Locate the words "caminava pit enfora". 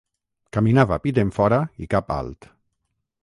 0.55-1.59